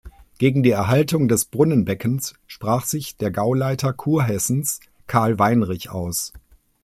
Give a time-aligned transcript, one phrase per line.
[0.39, 6.33] Gegen die Erhaltung des Brunnenbeckens sprach sich der Gauleiter Kurhessens Karl Weinrich aus.